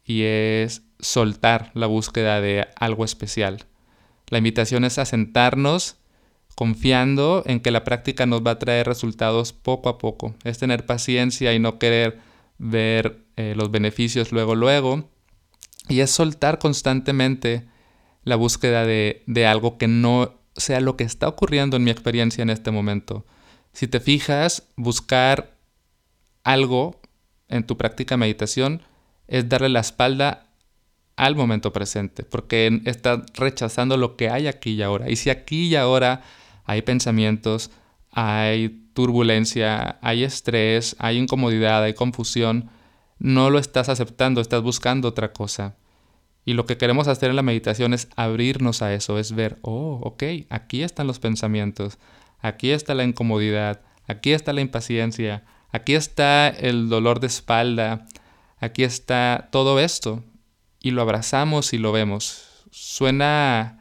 y 0.05 0.23
es 0.23 0.83
soltar 0.99 1.71
la 1.75 1.87
búsqueda 1.87 2.41
de 2.41 2.69
algo 2.77 3.05
especial. 3.05 3.67
La 4.29 4.39
invitación 4.39 4.85
es 4.85 4.99
a 4.99 5.07
sentarnos 5.07 5.97
confiando 6.61 7.43
en 7.47 7.61
que 7.61 7.71
la 7.71 7.85
práctica 7.85 8.27
nos 8.27 8.43
va 8.43 8.51
a 8.51 8.59
traer 8.59 8.87
resultados 8.87 9.55
poco 9.55 9.89
a 9.89 9.97
poco. 9.97 10.35
Es 10.45 10.59
tener 10.59 10.85
paciencia 10.85 11.55
y 11.55 11.59
no 11.59 11.79
querer 11.79 12.19
ver 12.59 13.25
eh, 13.37 13.55
los 13.57 13.71
beneficios 13.71 14.31
luego, 14.31 14.55
luego. 14.55 15.09
Y 15.89 16.01
es 16.01 16.11
soltar 16.11 16.59
constantemente 16.59 17.67
la 18.25 18.37
búsqueda 18.37 18.85
de, 18.85 19.23
de 19.27 19.47
algo 19.47 19.79
que 19.79 19.89
no 19.89 20.35
sea 20.55 20.81
lo 20.81 20.99
que 20.99 21.05
está 21.05 21.29
ocurriendo 21.29 21.79
en 21.79 21.85
mi 21.85 21.91
experiencia 21.91 22.43
en 22.43 22.51
este 22.51 22.71
momento. 22.71 23.25
Si 23.73 23.89
te 23.89 23.99
fijas, 23.99 24.69
buscar 24.77 25.57
algo 26.45 27.01
en 27.49 27.65
tu 27.65 27.79
práctica 27.79 28.17
de 28.17 28.19
meditación 28.19 28.83
es 29.29 29.49
darle 29.49 29.71
la 29.71 29.81
espalda 29.81 30.51
al 31.17 31.37
momento 31.37 31.73
presente, 31.73 32.23
porque 32.23 32.83
estás 32.85 33.21
rechazando 33.33 33.97
lo 33.97 34.19
que 34.19 34.29
hay 34.29 34.47
aquí 34.47 34.73
y 34.73 34.83
ahora. 34.83 35.09
Y 35.09 35.17
si 35.17 35.31
aquí 35.31 35.69
y 35.69 35.77
ahora 35.77 36.23
hay 36.71 36.83
pensamientos, 36.83 37.73
hay 38.13 38.69
turbulencia, 38.95 39.99
hay 40.03 40.23
estrés, 40.23 40.95
hay 41.01 41.19
incomodidad, 41.19 41.83
hay 41.83 41.95
confusión, 41.95 42.71
no 43.19 43.51
lo 43.51 43.59
estás 43.59 43.89
aceptando, 43.89 44.41
estás 44.41 44.63
buscando 44.63 45.09
otra 45.09 45.33
cosa. 45.33 45.75
Y 46.45 46.53
lo 46.53 46.67
que 46.67 46.77
queremos 46.77 47.09
hacer 47.09 47.31
en 47.31 47.37
la 47.37 47.43
meditación 47.43 47.93
es 47.93 48.07
abrirnos 48.15 48.83
a 48.83 48.95
eso, 48.95 49.19
es 49.19 49.33
ver, 49.35 49.59
oh, 49.63 49.99
ok, 50.05 50.23
aquí 50.49 50.85
están 50.85 51.09
los 51.09 51.19
pensamientos, 51.19 51.99
aquí 52.39 52.71
está 52.71 52.95
la 52.95 53.03
incomodidad, 53.03 53.83
aquí 54.07 54.31
está 54.31 54.53
la 54.53 54.61
impaciencia, 54.61 55.43
aquí 55.73 55.97
está 55.97 56.51
el 56.51 56.89
dolor 56.89 57.19
de 57.19 57.27
espalda, 57.27 58.07
aquí 58.59 58.85
está 58.85 59.49
todo 59.51 59.81
esto. 59.81 60.23
Y 60.81 60.93
lo 60.93 61.03
abrazamos 61.03 61.73
y 61.73 61.79
lo 61.79 61.91
vemos. 61.91 62.65
Suena 62.71 63.80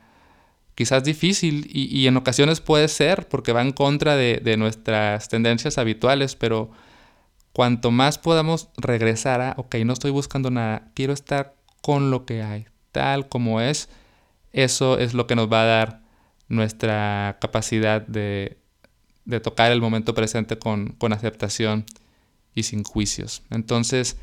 quizás 0.80 1.04
difícil 1.04 1.70
y, 1.70 2.08
en 2.08 2.16
ocasiones 2.16 2.62
puede 2.62 2.88
ser 2.88 3.28
porque 3.28 3.52
va 3.52 3.62
en 3.62 3.74
contra 3.74 4.16
de, 4.16 4.56
nuestras 4.58 5.28
tendencias 5.28 5.78
habituales, 5.78 6.38
pero 6.38 6.72
cuanto 7.52 7.92
más 7.92 8.18
podamos 8.18 8.70
regresar 8.78 9.42
a, 9.42 9.56
ok, 9.58 9.76
no 9.84 9.92
estoy 9.92 10.12
buscando 10.12 10.52
nada, 10.52 10.90
quiero 10.94 11.12
estar 11.12 11.54
con 11.82 12.12
lo 12.12 12.26
que 12.26 12.44
hay, 12.44 12.66
tal 12.94 13.28
como 13.28 13.60
es, 13.60 13.90
eso 14.54 14.98
es 14.98 15.14
lo 15.14 15.28
que 15.28 15.36
nos 15.36 15.52
va 15.52 15.64
a 15.64 15.66
dar 15.66 16.02
nuestra 16.48 17.40
capacidad 17.42 18.00
de, 18.00 18.58
tocar 19.44 19.74
el 19.74 19.82
momento 19.82 20.14
presente 20.14 20.58
con, 20.58 20.94
con, 20.94 21.12
aceptación 21.12 21.84
y 22.56 22.64
sin 22.64 22.86
juicios. 22.86 23.44
Entonces, 23.50 24.16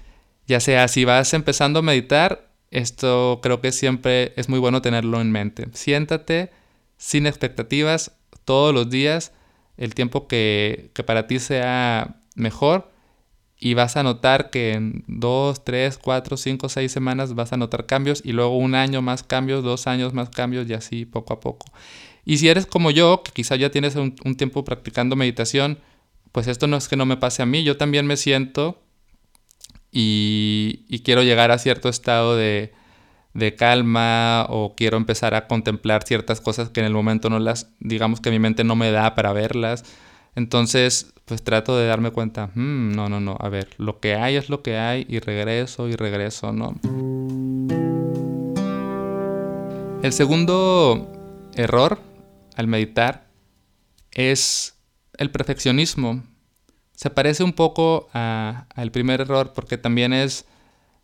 ya 0.47 0.61
sea 0.61 0.89
si 0.89 1.05
vas 1.05 1.35
empezando 1.35 1.81
a 1.81 1.83
meditar, 1.83 2.49
esto 2.79 3.41
creo 3.43 3.61
que 3.61 3.73
siempre 3.73 4.33
es 4.37 4.49
muy 4.49 4.59
bueno 4.59 4.83
tenerlo 4.83 5.21
en 5.21 5.33
mente. 5.33 5.69
Siéntate 5.73 6.51
sin 6.97 7.27
expectativas 7.27 8.13
todos 8.45 8.75
los 8.75 8.91
días, 8.91 9.33
el 9.77 9.95
tiempo 9.95 10.29
que, 10.29 10.91
que 10.95 11.03
para 11.03 11.27
ti 11.27 11.39
sea 11.39 12.21
mejor 12.35 12.91
y 13.59 13.75
vas 13.75 13.97
a 13.97 14.03
notar 14.03 14.51
que 14.51 14.75
en 14.75 15.05
dos, 15.07 15.65
tres, 15.65 15.99
cuatro, 15.99 16.37
cinco, 16.37 16.69
seis 16.69 16.93
semanas 16.93 17.35
vas 17.35 17.53
a 17.53 17.57
notar 17.57 17.87
cambios 17.87 18.21
y 18.25 18.33
luego 18.33 18.57
un 18.59 18.75
año 18.75 19.01
más 19.01 19.23
cambios, 19.23 19.65
dos 19.65 19.87
años 19.87 20.13
más 20.13 20.29
cambios 20.31 20.69
y 20.69 20.75
así 20.75 21.07
poco 21.07 21.33
a 21.33 21.41
poco. 21.41 21.67
Y 22.25 22.39
si 22.39 22.49
eres 22.49 22.67
como 22.67 22.91
yo, 22.91 23.23
que 23.23 23.33
quizá 23.33 23.57
ya 23.57 23.71
tienes 23.71 23.97
un, 23.97 24.13
tiempo 24.37 24.65
practicando 24.65 25.17
meditación, 25.17 25.79
pues 26.33 26.49
esto 26.49 26.67
no 26.67 26.77
es 26.77 26.89
que 26.89 26.97
no 26.97 27.07
me 27.07 27.17
pase 27.17 27.43
a 27.43 27.47
mí, 27.47 27.63
yo 27.65 27.77
también 27.77 28.07
me 28.07 28.17
siento 28.17 28.83
y, 29.99 31.01
quiero 31.05 31.23
llegar 31.23 31.51
a 31.51 31.59
cierto 31.59 31.89
estado 31.89 32.37
de, 32.37 32.75
de 33.33 33.55
calma 33.55 34.45
o 34.51 34.75
quiero 34.77 34.99
empezar 34.99 35.35
a 35.35 35.47
contemplar 35.47 36.03
ciertas 36.03 36.43
cosas 36.43 36.69
que 36.69 36.81
en 36.81 36.87
el 36.87 36.93
momento 36.93 37.31
no 37.31 37.39
las, 37.39 37.71
digamos 37.81 38.21
que 38.21 38.31
mi 38.31 38.39
mente 38.39 38.63
no 38.63 38.77
me 38.77 38.91
da 38.91 39.15
para 39.15 39.33
verlas. 39.33 39.85
Entonces, 40.35 41.15
pues 41.25 41.43
trato 41.43 41.79
de 41.79 41.87
darme 41.87 42.11
cuenta, 42.11 42.51
hmm, 42.55 42.93
no, 42.93 43.09
no, 43.09 43.21
no, 43.21 43.39
a 43.41 43.49
ver, 43.49 43.71
lo 43.79 43.99
que 43.99 44.17
hay 44.17 44.37
es 44.37 44.51
lo 44.51 44.63
que 44.63 44.77
hay 44.77 45.07
y 45.09 45.19
regreso 45.19 45.89
y 45.89 45.97
regreso, 45.97 46.53
¿no? 46.53 46.75
El 50.03 50.13
segundo 50.13 51.11
error 51.55 51.99
al 52.55 52.67
meditar 52.67 53.29
es 54.13 54.79
el 55.17 55.31
perfeccionismo. 55.31 56.23
Se 56.97 57.11
parece 57.11 57.45
un 57.45 57.53
poco 57.53 58.09
al 58.13 58.91
primer 58.91 59.21
error 59.21 59.53
porque 59.55 59.79
también 59.79 60.13
es 60.13 60.47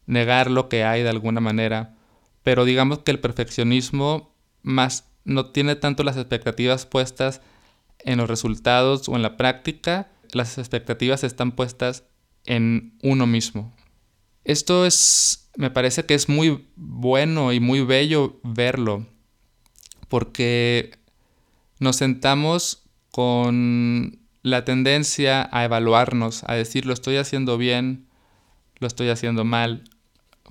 negar 0.07 0.51
lo 0.51 0.69
que 0.69 0.85
hay 0.85 1.03
de 1.03 1.11
alguna 1.11 1.41
manera, 1.41 1.95
pero 2.43 2.65
digamos 2.65 3.01
que 3.01 3.13
el 3.13 3.21
perfeccionismo 3.21 4.35
más 4.63 5.05
no 5.25 5.51
tiene 5.51 5.77
tanto 5.77 6.03
las 6.03 6.17
expectativas 6.17 6.87
puestas 6.87 7.43
en 8.01 8.19
los 8.19 8.29
resultados 8.29 9.09
o 9.09 9.17
en 9.17 9.23
la 9.23 9.37
práctica, 9.37 10.11
las 10.33 10.59
expectativas 10.59 11.25
están 11.25 11.53
puestas 11.53 12.05
en 12.47 12.97
uno 13.03 13.27
mismo. 13.27 13.73
Esto 14.45 14.87
es, 14.87 15.51
me 15.57 15.71
parece 15.71 16.05
que 16.05 16.15
es 16.15 16.29
muy 16.29 16.69
bueno 16.75 17.53
y 17.53 17.61
muy 17.61 17.83
bello 17.83 18.41
verlo, 18.43 19.07
porque 20.09 20.99
nos 21.79 21.97
sentamos 21.97 22.83
con 23.11 24.22
la 24.43 24.65
tendencia 24.65 25.49
a 25.53 25.65
evaluarnos, 25.65 26.45
a 26.47 26.55
decir 26.55 26.85
lo 26.87 26.93
estoy 26.93 27.17
haciendo 27.17 27.59
bien, 27.59 28.07
lo 28.79 28.87
estoy 28.87 29.09
haciendo 29.09 29.45
mal, 29.45 29.85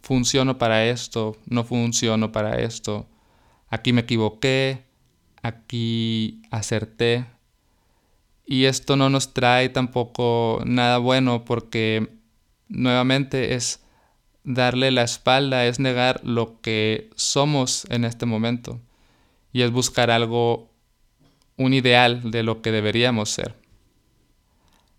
funciono 0.01 0.57
para 0.57 0.86
esto, 0.86 1.38
no 1.45 1.63
funciono 1.63 2.31
para 2.31 2.60
esto, 2.62 3.07
aquí 3.69 3.93
me 3.93 4.01
equivoqué, 4.01 4.86
aquí 5.41 6.41
acerté. 6.51 7.25
Y 8.45 8.65
esto 8.65 8.95
no 8.95 9.10
nos 9.10 9.33
trae 9.33 9.69
tampoco 9.69 10.62
nada 10.65 10.98
bueno 10.98 11.45
porque 11.45 12.10
nuevamente 12.67 13.55
es 13.55 13.81
darle 14.43 14.91
la 14.91 15.03
espalda, 15.03 15.65
es 15.65 15.79
negar 15.79 16.21
lo 16.24 16.60
que 16.62 17.10
somos 17.15 17.86
en 17.89 18.05
este 18.05 18.25
momento 18.25 18.79
y 19.53 19.62
es 19.62 19.71
buscar 19.71 20.12
algo, 20.12 20.69
un 21.57 21.74
ideal 21.74 22.31
de 22.31 22.43
lo 22.43 22.62
que 22.62 22.71
deberíamos 22.71 23.29
ser. 23.29 23.61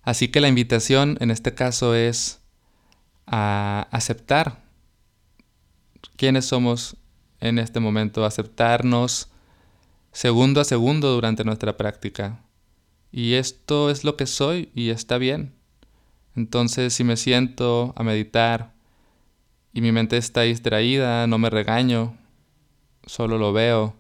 Así 0.03 0.29
que 0.29 0.41
la 0.41 0.49
invitación 0.49 1.17
en 1.21 1.31
este 1.31 1.55
caso 1.55 1.95
es 1.95 2.41
a 3.27 3.87
aceptar 3.91 4.63
quiénes 6.17 6.45
somos 6.47 6.97
en 7.41 7.59
este 7.59 7.81
momento, 7.81 8.25
aceptarnos 8.25 9.31
segundo 10.13 10.61
a 10.61 10.65
segundo 10.65 11.13
durante 11.13 11.45
nuestra 11.45 11.77
práctica 11.77 12.43
y 13.13 13.35
esto 13.35 13.91
es 13.91 14.05
lo 14.05 14.17
que 14.17 14.27
soy 14.27 14.71
y 14.75 14.91
está 14.91 15.19
bien. 15.19 15.55
Entonces 16.35 16.95
si 16.95 17.05
me 17.05 17.17
siento 17.17 17.93
a 17.97 18.03
meditar 18.03 18.73
y 19.73 19.83
mi 19.83 19.93
mente 19.93 20.17
está 20.17 20.43
distraída, 20.43 21.27
no 21.27 21.39
me 21.39 21.51
regaño, 21.51 22.17
solo 23.07 23.39
lo 23.39 23.53
veo. 23.53 23.95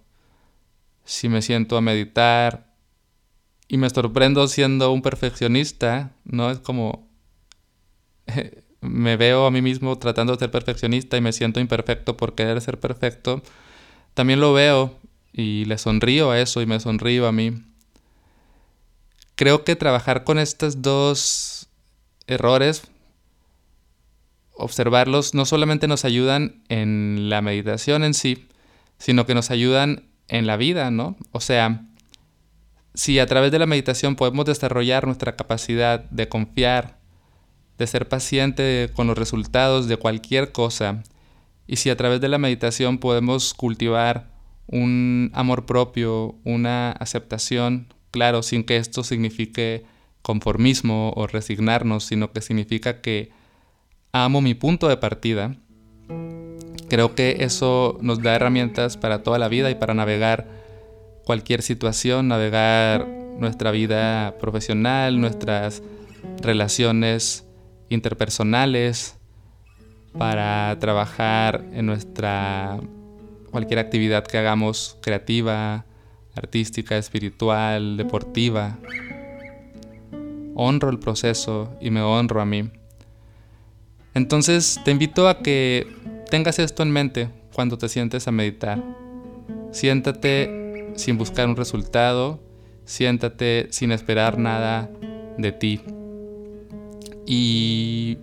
Si 1.04 1.28
me 1.28 1.42
siento 1.42 1.76
a 1.76 1.80
meditar 1.80 2.71
y 3.72 3.78
me 3.78 3.88
sorprendo 3.88 4.46
siendo 4.48 4.92
un 4.92 5.00
perfeccionista, 5.00 6.12
¿no? 6.24 6.50
Es 6.50 6.58
como 6.58 7.08
me 8.82 9.16
veo 9.16 9.46
a 9.46 9.50
mí 9.50 9.62
mismo 9.62 9.96
tratando 9.96 10.34
de 10.34 10.40
ser 10.40 10.50
perfeccionista 10.50 11.16
y 11.16 11.22
me 11.22 11.32
siento 11.32 11.58
imperfecto 11.58 12.18
por 12.18 12.34
querer 12.34 12.60
ser 12.60 12.78
perfecto, 12.78 13.42
también 14.12 14.40
lo 14.40 14.52
veo 14.52 14.98
y 15.32 15.64
le 15.64 15.78
sonrío 15.78 16.32
a 16.32 16.38
eso 16.38 16.60
y 16.60 16.66
me 16.66 16.80
sonrío 16.80 17.26
a 17.26 17.32
mí 17.32 17.62
creo 19.36 19.64
que 19.64 19.74
trabajar 19.74 20.24
con 20.24 20.38
estos 20.38 20.82
dos 20.82 21.70
errores, 22.26 22.82
observarlos, 24.52 25.32
no 25.32 25.46
solamente 25.46 25.88
nos 25.88 26.04
ayudan 26.04 26.62
en 26.68 27.30
la 27.30 27.40
meditación 27.40 28.04
en 28.04 28.12
sí, 28.12 28.48
sino 28.98 29.24
que 29.24 29.34
nos 29.34 29.50
ayudan 29.50 30.10
en 30.28 30.46
la 30.46 30.58
vida, 30.58 30.90
¿no? 30.90 31.16
O 31.30 31.40
sea, 31.40 31.86
si 32.94 33.18
a 33.18 33.26
través 33.26 33.52
de 33.52 33.58
la 33.58 33.66
meditación 33.66 34.16
podemos 34.16 34.44
desarrollar 34.44 35.06
nuestra 35.06 35.36
capacidad 35.36 36.04
de 36.10 36.28
confiar, 36.28 36.98
de 37.78 37.86
ser 37.86 38.08
paciente 38.08 38.90
con 38.94 39.06
los 39.06 39.18
resultados 39.18 39.88
de 39.88 39.96
cualquier 39.96 40.52
cosa, 40.52 41.02
y 41.66 41.76
si 41.76 41.90
a 41.90 41.96
través 41.96 42.20
de 42.20 42.28
la 42.28 42.38
meditación 42.38 42.98
podemos 42.98 43.54
cultivar 43.54 44.30
un 44.66 45.30
amor 45.34 45.66
propio, 45.66 46.36
una 46.44 46.92
aceptación 46.92 47.92
claro, 48.10 48.42
sin 48.42 48.64
que 48.64 48.76
esto 48.76 49.04
signifique 49.04 49.84
conformismo 50.20 51.12
o 51.16 51.26
resignarnos, 51.26 52.04
sino 52.04 52.32
que 52.32 52.42
significa 52.42 53.00
que 53.00 53.30
amo 54.12 54.40
mi 54.40 54.54
punto 54.54 54.88
de 54.88 54.98
partida, 54.98 55.56
Creo 56.92 57.14
que 57.14 57.38
eso 57.40 57.96
nos 58.02 58.22
da 58.22 58.34
herramientas 58.34 58.98
para 58.98 59.22
toda 59.22 59.38
la 59.38 59.48
vida 59.48 59.70
y 59.70 59.74
para 59.76 59.94
navegar 59.94 60.46
cualquier 61.24 61.62
situación, 61.62 62.28
navegar 62.28 63.06
nuestra 63.38 63.70
vida 63.70 64.36
profesional, 64.38 65.20
nuestras 65.20 65.82
relaciones 66.42 67.46
interpersonales, 67.88 69.16
para 70.16 70.76
trabajar 70.78 71.64
en 71.72 71.86
nuestra 71.86 72.78
cualquier 73.50 73.78
actividad 73.78 74.24
que 74.24 74.38
hagamos 74.38 74.98
creativa, 75.00 75.84
artística, 76.34 76.96
espiritual, 76.96 77.96
deportiva. 77.96 78.78
Honro 80.54 80.90
el 80.90 80.98
proceso 80.98 81.74
y 81.80 81.90
me 81.90 82.02
honro 82.02 82.40
a 82.40 82.46
mí. 82.46 82.70
Entonces 84.14 84.80
te 84.84 84.90
invito 84.90 85.28
a 85.28 85.38
que 85.38 85.86
tengas 86.30 86.58
esto 86.58 86.82
en 86.82 86.90
mente 86.90 87.30
cuando 87.54 87.78
te 87.78 87.88
sientes 87.88 88.28
a 88.28 88.32
meditar. 88.32 88.82
Siéntate 89.70 90.61
sin 90.96 91.18
buscar 91.18 91.48
un 91.48 91.56
resultado, 91.56 92.40
siéntate 92.84 93.68
sin 93.70 93.92
esperar 93.92 94.38
nada 94.38 94.90
de 95.38 95.52
ti. 95.52 95.80
Y 97.26 98.18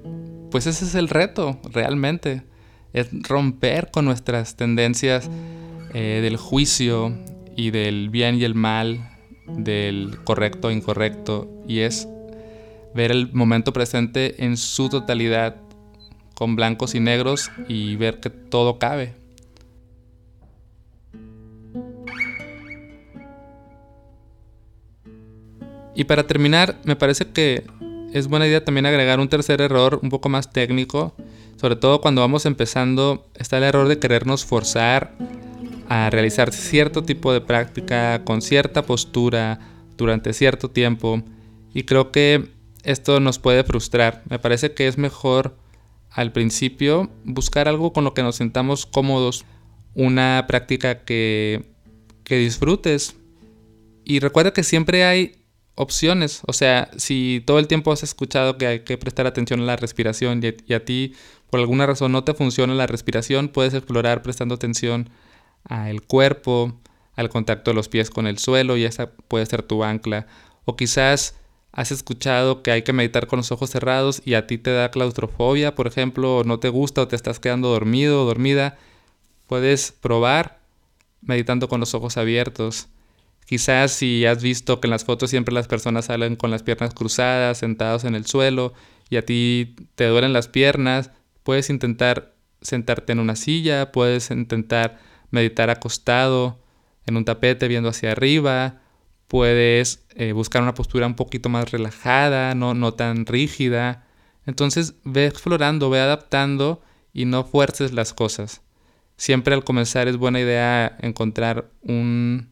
pues 0.52 0.68
ese 0.68 0.86
es 0.86 0.96
el 0.96 1.10
reto, 1.10 1.60
realmente. 1.72 2.44
Es 2.94 3.10
romper 3.12 3.92
con 3.92 4.06
nuestras 4.06 4.56
tendencias 4.56 5.30
eh, 5.94 6.20
del 6.22 6.38
juicio 6.38 7.16
y 7.56 7.72
del 7.72 8.10
bien 8.10 8.36
y 8.36 8.44
el 8.44 8.56
mal, 8.56 9.18
del 9.48 10.18
correcto 10.24 10.70
e 10.70 10.74
incorrecto, 10.74 11.50
y 11.68 11.80
es 11.80 12.08
ver 12.94 13.12
el 13.12 13.32
momento 13.34 13.74
presente 13.74 14.44
en 14.44 14.58
su 14.58 14.90
totalidad, 14.90 15.58
con 16.34 16.56
blancos 16.56 16.96
y 16.96 17.00
negros, 17.00 17.52
y 17.68 17.96
ver 17.96 18.20
que 18.20 18.30
todo 18.30 18.80
cabe. 18.80 19.19
Y 26.00 26.06
para 26.06 26.26
terminar, 26.26 26.80
me 26.86 26.96
parece 26.96 27.26
que 27.26 27.66
es 28.14 28.30
buena 28.30 28.48
idea 28.48 28.64
también 28.64 28.86
agregar 28.86 29.20
un 29.20 29.28
tercer 29.28 29.60
error 29.60 30.00
un 30.02 30.10
poco 30.10 30.30
más 30.30 30.50
técnico, 30.50 31.14
sobre 31.58 31.76
todo 31.76 32.00
cuando 32.00 32.22
vamos 32.22 32.46
empezando, 32.46 33.28
está 33.36 33.58
el 33.58 33.66
error 33.66 33.90
de 33.90 34.00
querernos 34.00 34.46
forzar 34.46 35.14
a 35.90 36.10
realizar 36.10 36.54
cierto 36.54 37.04
tipo 37.04 37.34
de 37.34 37.42
práctica 37.42 38.24
con 38.24 38.42
cierta 38.42 38.84
postura 38.84 39.60
durante 39.98 40.32
cierto 40.32 40.70
tiempo 40.70 41.22
y 41.74 41.84
creo 41.84 42.14
que 42.14 42.48
esto 42.84 43.20
nos 43.20 43.38
puede 43.38 43.66
frustrar. 43.66 44.24
Me 44.30 44.40
parece 44.40 44.74
que 44.74 44.88
es 44.88 44.98
mejor 44.98 45.58
al 46.12 46.32
principio 46.32 47.10
buscar 47.26 47.68
algo 47.68 47.92
con 47.92 48.06
lo 48.06 48.14
que 48.14 48.24
nos 48.24 48.38
sintamos 48.38 48.86
cómodos, 48.86 49.44
una 49.96 50.46
práctica 50.48 51.04
que, 51.04 51.74
que 52.24 52.38
disfrutes. 52.38 53.18
Y 54.06 54.22
recuerda 54.22 54.54
que 54.54 54.64
siempre 54.64 55.04
hay 55.04 55.39
opciones. 55.80 56.42
O 56.46 56.52
sea, 56.52 56.92
si 56.98 57.42
todo 57.46 57.58
el 57.58 57.68
tiempo 57.68 57.94
has 57.94 58.04
escuchado 58.04 58.58
que 58.58 58.68
hay 58.68 58.80
que 58.82 58.98
prestar 58.98 59.26
atención 59.28 59.62
a 59.62 59.64
la 59.64 59.78
respiración 59.78 60.42
y, 60.44 60.74
a 60.74 60.84
ti 60.84 61.14
por 61.50 61.62
alguna 61.62 61.86
razón 61.86 62.12
no 62.12 62.26
te 62.26 62.34
funciona 62.34 62.76
la 62.76 62.86
respiración, 62.86 63.48
puedes 63.48 63.74
explorar 63.74 64.22
prestando 64.22 64.56
atención 64.56 65.10
al 65.64 66.02
cuerpo, 66.02 66.78
al 67.16 67.30
contacto 67.30 67.72
de 67.72 67.76
los 67.76 67.88
pies 67.88 68.10
con 68.10 68.28
el 68.28 68.40
suelo 68.40 68.76
y 68.76 68.84
esa 68.84 69.12
puede 69.30 69.46
ser 69.46 69.64
tu 69.64 69.86
ancla. 69.86 70.28
O 70.66 70.76
quizás 70.76 71.36
has 71.72 71.92
escuchado 71.94 72.62
que 72.62 72.72
hay 72.72 72.82
que 72.82 72.92
meditar 72.92 73.28
con 73.28 73.38
los 73.38 73.52
ojos 73.54 73.70
cerrados 73.70 74.22
y 74.26 74.34
a 74.34 74.48
ti 74.48 74.58
te 74.58 74.72
da 74.72 74.92
claustrofobia, 74.92 75.76
por 75.76 75.88
ejemplo, 75.88 76.40
o 76.40 76.44
no 76.44 76.60
te 76.60 76.68
gusta 76.68 77.04
o 77.04 77.08
te 77.08 77.16
estás 77.16 77.40
quedando 77.40 77.70
dormido 77.70 78.24
o 78.24 78.26
dormida. 78.26 78.78
Puedes 79.48 79.94
probar 79.94 80.60
meditando 81.22 81.70
con 81.70 81.80
los 81.80 81.94
ojos 81.94 82.18
abiertos. 82.18 82.90
Quizás 83.50 83.94
si 83.94 84.28
has 84.28 84.44
visto 84.44 84.80
que 84.80 84.86
en 84.86 84.92
las 84.92 85.06
fotos 85.06 85.32
siempre 85.32 85.56
las 85.56 85.68
personas 85.68 86.06
salen 86.06 86.36
con 86.36 86.52
las 86.52 86.62
piernas 86.62 86.94
cruzadas, 86.94 87.58
sentados 87.58 88.04
en 88.04 88.14
el 88.14 88.28
suelo, 88.28 88.76
y 89.10 89.16
a 89.16 89.26
ti 89.26 89.76
te 89.96 90.06
duelen 90.06 90.34
las 90.34 90.48
piernas, 90.48 91.10
puedes 91.42 91.72
intentar 91.72 92.36
sentarte 92.62 93.12
en 93.12 93.20
una 93.20 93.36
silla, 93.36 93.92
puedes 93.92 94.30
intentar 94.30 95.00
meditar 95.32 95.72
acostado 95.72 96.60
en 97.08 97.18
un 97.18 97.26
tapete 97.26 97.68
viendo 97.68 97.90
hacia 97.90 98.12
arriba, 98.12 98.84
puedes 99.28 100.06
eh, 100.14 100.32
buscar 100.34 100.62
una 100.62 100.76
postura 100.76 101.08
un 101.08 101.16
poquito 101.16 101.50
más 101.50 101.72
relajada, 101.72 102.54
no, 102.54 102.76
no 102.76 102.94
tan 102.94 103.26
rígida. 103.26 104.06
Entonces 104.46 104.94
ve 105.06 105.26
explorando, 105.26 105.90
ve 105.90 106.00
adaptando 106.00 106.84
y 107.14 107.26
no 107.26 107.44
fuerces 107.46 107.94
las 107.94 108.14
cosas. 108.14 108.62
Siempre 109.18 109.56
al 109.56 109.64
comenzar 109.64 110.08
es 110.08 110.18
buena 110.18 110.40
idea 110.40 110.96
encontrar 111.02 111.72
un, 111.82 112.52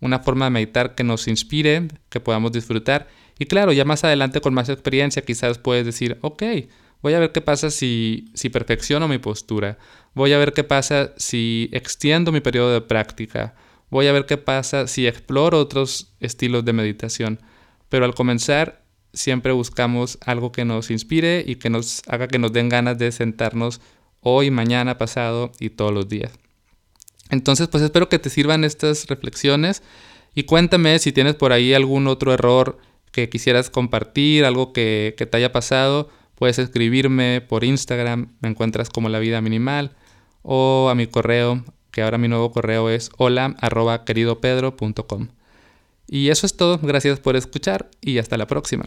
una 0.00 0.20
forma 0.20 0.46
de 0.46 0.50
meditar 0.50 0.94
que 0.94 1.04
nos 1.04 1.28
inspire, 1.28 1.88
que 2.08 2.20
podamos 2.20 2.52
disfrutar. 2.52 3.08
Y 3.38 3.46
claro, 3.46 3.72
ya 3.72 3.84
más 3.84 4.04
adelante 4.04 4.40
con 4.40 4.54
más 4.54 4.68
experiencia 4.68 5.22
quizás 5.22 5.58
puedes 5.58 5.84
decir, 5.84 6.18
ok, 6.20 6.42
voy 7.02 7.14
a 7.14 7.20
ver 7.20 7.32
qué 7.32 7.40
pasa 7.40 7.70
si, 7.70 8.30
si 8.34 8.48
perfecciono 8.48 9.08
mi 9.08 9.18
postura, 9.18 9.78
voy 10.14 10.32
a 10.32 10.38
ver 10.38 10.52
qué 10.52 10.64
pasa 10.64 11.12
si 11.16 11.68
extiendo 11.72 12.32
mi 12.32 12.40
periodo 12.40 12.72
de 12.72 12.80
práctica, 12.80 13.54
voy 13.90 14.06
a 14.06 14.12
ver 14.12 14.26
qué 14.26 14.36
pasa 14.36 14.86
si 14.86 15.06
exploro 15.06 15.58
otros 15.58 16.12
estilos 16.20 16.64
de 16.64 16.72
meditación. 16.72 17.40
Pero 17.88 18.04
al 18.04 18.14
comenzar 18.14 18.82
siempre 19.12 19.52
buscamos 19.52 20.18
algo 20.24 20.52
que 20.52 20.64
nos 20.64 20.90
inspire 20.90 21.42
y 21.46 21.56
que 21.56 21.70
nos 21.70 22.02
haga 22.08 22.28
que 22.28 22.38
nos 22.38 22.52
den 22.52 22.68
ganas 22.68 22.98
de 22.98 23.12
sentarnos 23.12 23.80
hoy, 24.20 24.50
mañana, 24.50 24.98
pasado 24.98 25.52
y 25.58 25.70
todos 25.70 25.92
los 25.92 26.08
días. 26.08 26.32
Entonces, 27.30 27.68
pues 27.68 27.82
espero 27.82 28.08
que 28.08 28.18
te 28.18 28.30
sirvan 28.30 28.64
estas 28.64 29.06
reflexiones 29.06 29.82
y 30.34 30.44
cuéntame 30.44 30.98
si 30.98 31.12
tienes 31.12 31.34
por 31.34 31.52
ahí 31.52 31.74
algún 31.74 32.06
otro 32.06 32.32
error 32.32 32.78
que 33.10 33.28
quisieras 33.28 33.70
compartir, 33.70 34.44
algo 34.44 34.72
que, 34.72 35.14
te 35.16 35.36
haya 35.36 35.52
pasado. 35.52 36.08
Puedes 36.34 36.58
escribirme 36.58 37.40
por 37.40 37.64
Instagram, 37.64 38.28
me 38.40 38.48
encuentras 38.48 38.90
como 38.90 39.08
la 39.08 39.18
vida 39.18 39.40
minimal, 39.40 39.96
o 40.42 40.88
a 40.90 40.94
mi 40.94 41.06
correo, 41.06 41.64
que 41.90 42.02
ahora 42.02 42.18
mi 42.18 42.28
nuevo 42.28 42.52
correo 42.52 42.90
es 42.90 43.10
hola 43.16 43.56
arroba 43.60 44.04
queridopedro.com. 44.04 45.28
Y 46.06 46.28
eso 46.28 46.46
es 46.46 46.56
todo, 46.56 46.78
gracias 46.80 47.18
por 47.20 47.36
escuchar 47.36 47.90
y 48.00 48.18
hasta 48.18 48.36
la 48.36 48.46
próxima. 48.46 48.86